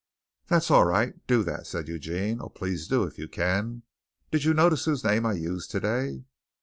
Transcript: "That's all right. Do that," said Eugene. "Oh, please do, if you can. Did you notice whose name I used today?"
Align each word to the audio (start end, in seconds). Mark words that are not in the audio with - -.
"That's 0.47 0.71
all 0.71 0.85
right. 0.85 1.13
Do 1.27 1.43
that," 1.43 1.67
said 1.67 1.87
Eugene. 1.87 2.39
"Oh, 2.41 2.49
please 2.49 2.87
do, 2.87 3.03
if 3.03 3.19
you 3.19 3.27
can. 3.27 3.83
Did 4.31 4.43
you 4.43 4.55
notice 4.55 4.85
whose 4.85 5.03
name 5.03 5.27
I 5.27 5.33
used 5.33 5.69
today?" 5.69 6.23